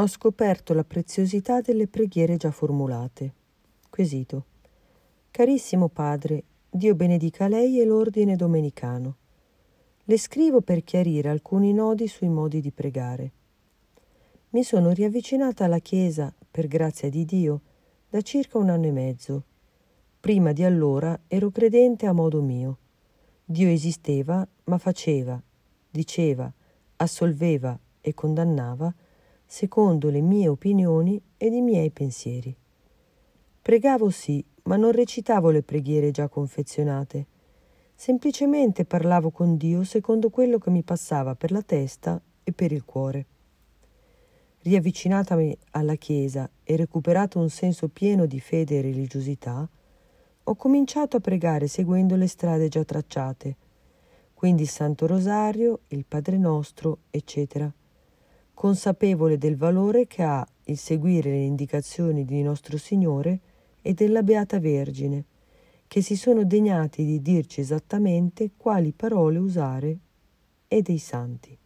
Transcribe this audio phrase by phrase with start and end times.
[0.00, 3.34] ho scoperto la preziosità delle preghiere già formulate.
[3.90, 4.44] Quesito.
[5.30, 9.16] Carissimo padre, Dio benedica lei e l'ordine domenicano.
[10.04, 13.32] Le scrivo per chiarire alcuni nodi sui modi di pregare.
[14.50, 17.60] Mi sono riavvicinata alla Chiesa, per grazia di Dio,
[18.08, 19.44] da circa un anno e mezzo.
[20.18, 22.78] Prima di allora ero credente a modo mio.
[23.44, 25.40] Dio esisteva, ma faceva,
[25.90, 26.52] diceva,
[26.96, 28.92] assolveva e condannava
[29.50, 32.56] secondo le mie opinioni ed i miei pensieri.
[33.60, 37.26] Pregavo sì, ma non recitavo le preghiere già confezionate.
[37.96, 42.84] Semplicemente parlavo con Dio secondo quello che mi passava per la testa e per il
[42.84, 43.26] cuore.
[44.60, 49.68] Riavvicinatami alla Chiesa e recuperato un senso pieno di fede e religiosità,
[50.44, 53.56] ho cominciato a pregare seguendo le strade già tracciate,
[54.32, 57.70] quindi il Santo Rosario, il Padre Nostro, eccetera,
[58.60, 63.40] consapevole del valore che ha il seguire le indicazioni di nostro Signore
[63.80, 65.24] e della Beata Vergine,
[65.86, 69.98] che si sono degnati di dirci esattamente quali parole usare
[70.68, 71.56] e dei santi.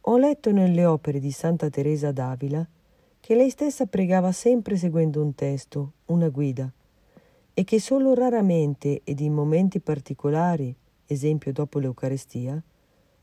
[0.00, 2.66] Ho letto nelle opere di Santa Teresa d'Avila
[3.20, 6.72] che lei stessa pregava sempre seguendo un testo, una guida,
[7.52, 10.74] e che solo raramente ed in momenti particolari,
[11.04, 12.58] esempio dopo l'Eucarestia,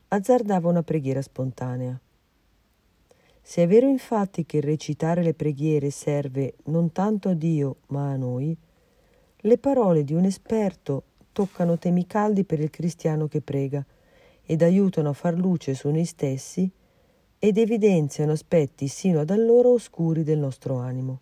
[0.06, 2.00] azzardava una preghiera spontanea.
[3.44, 8.16] Se è vero infatti che recitare le preghiere serve non tanto a Dio ma a
[8.16, 8.56] noi,
[9.36, 13.84] le parole di un esperto toccano temi caldi per il cristiano che prega
[14.44, 16.70] ed aiutano a far luce su noi stessi
[17.38, 21.20] ed evidenziano aspetti sino ad allora oscuri del nostro animo.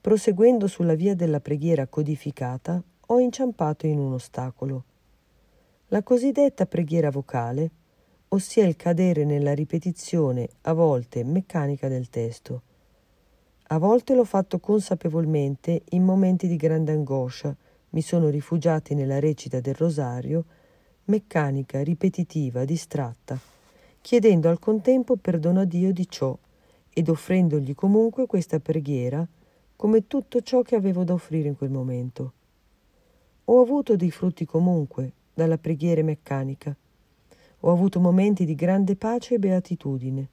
[0.00, 4.84] Proseguendo sulla via della preghiera codificata, ho inciampato in un ostacolo.
[5.88, 7.70] La cosiddetta preghiera vocale,
[8.32, 12.62] ossia il cadere nella ripetizione, a volte meccanica del testo.
[13.68, 17.54] A volte l'ho fatto consapevolmente in momenti di grande angoscia,
[17.90, 20.44] mi sono rifugiati nella recita del rosario,
[21.06, 23.36] meccanica, ripetitiva, distratta,
[24.00, 26.36] chiedendo al contempo perdono a Dio di ciò
[26.92, 29.26] ed offrendogli comunque questa preghiera
[29.74, 32.32] come tutto ciò che avevo da offrire in quel momento.
[33.46, 36.76] Ho avuto dei frutti comunque dalla preghiera meccanica.
[37.60, 40.28] Ho avuto momenti di grande pace e beatitudine,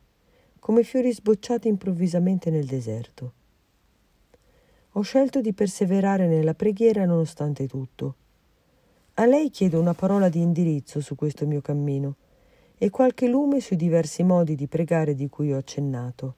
[0.60, 3.34] come fiori sbocciati improvvisamente nel deserto.
[4.94, 8.16] Ho scelto di perseverare nella preghiera nonostante tutto.
[9.16, 12.16] A lei chiedo una parola di indirizzo su questo mio cammino
[12.78, 16.36] e qualche lume sui diversi modi di pregare di cui ho accennato.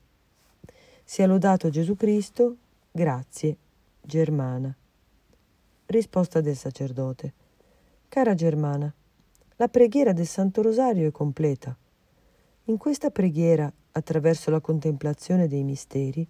[1.04, 2.56] Sia lodato Gesù Cristo,
[2.92, 3.58] grazie,
[4.02, 4.74] Germana.
[5.86, 7.34] Risposta del sacerdote.
[8.08, 8.94] Cara Germana,
[9.60, 11.78] la preghiera del Santo Rosario è completa.
[12.66, 16.26] In questa preghiera, attraverso la contemplazione dei misteri,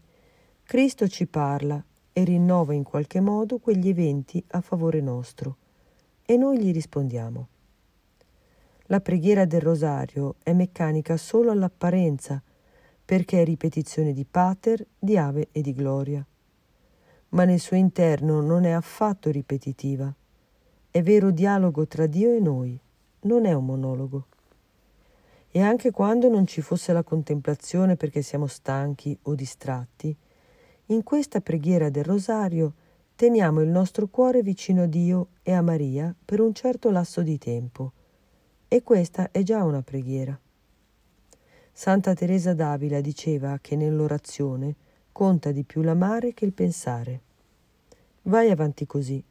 [0.63, 5.57] Cristo ci parla e rinnova in qualche modo quegli eventi a favore nostro
[6.25, 7.47] e noi gli rispondiamo.
[8.87, 12.41] La preghiera del rosario è meccanica solo all'apparenza,
[13.05, 16.25] perché è ripetizione di pater, di ave e di gloria.
[17.29, 20.11] Ma nel suo interno non è affatto ripetitiva.
[20.89, 22.79] È vero dialogo tra Dio e noi,
[23.21, 24.27] non è un monologo.
[25.51, 30.15] E anche quando non ci fosse la contemplazione perché siamo stanchi o distratti,
[30.87, 32.73] in questa preghiera del rosario
[33.15, 37.37] teniamo il nostro cuore vicino a Dio e a Maria per un certo lasso di
[37.37, 37.91] tempo.
[38.67, 40.39] E questa è già una preghiera.
[41.71, 44.75] Santa Teresa d'Avila diceva che nell'orazione
[45.11, 47.21] conta di più l'amare che il pensare.
[48.23, 49.23] Vai avanti così.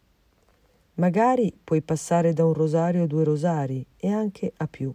[0.98, 4.92] Magari puoi passare da un rosario a due rosari e anche a più.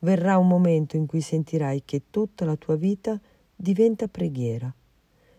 [0.00, 3.18] Verrà un momento in cui sentirai che tutta la tua vita
[3.56, 4.72] diventa preghiera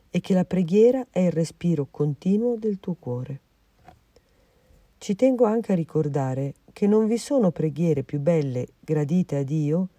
[0.10, 3.40] e che la preghiera è il respiro continuo del tuo cuore.
[4.98, 9.90] Ci tengo anche a ricordare che non vi sono preghiere più belle, gradite a Dio,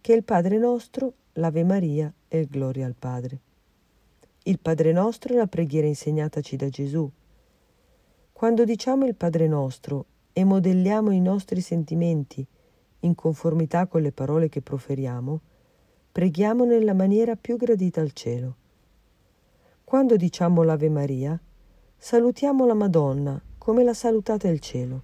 [0.00, 3.38] che il Padre nostro, l'Ave Maria e il Gloria al Padre.
[4.44, 7.10] Il Padre nostro è la preghiera insegnataci da Gesù.
[8.42, 12.44] Quando diciamo il Padre nostro e modelliamo i nostri sentimenti
[12.98, 15.40] in conformità con le parole che proferiamo,
[16.10, 18.56] preghiamo nella maniera più gradita al cielo.
[19.84, 21.40] Quando diciamo l'Ave Maria,
[21.96, 25.02] salutiamo la Madonna come la salutate il cielo.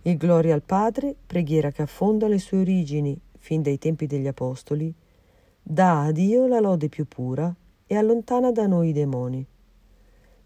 [0.00, 4.90] Il Gloria al Padre, preghiera che affonda le sue origini fin dai tempi degli Apostoli,
[5.62, 7.54] dà a Dio la lode più pura
[7.86, 9.46] e allontana da noi i demoni.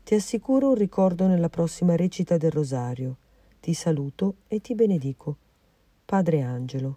[0.08, 3.16] Ti assicuro un ricordo nella prossima recita del Rosario.
[3.60, 5.36] Ti saluto e ti benedico.
[6.06, 6.96] Padre Angelo.